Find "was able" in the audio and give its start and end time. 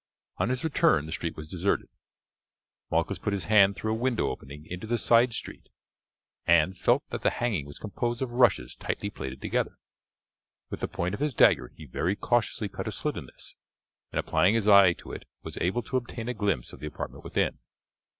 15.43-15.83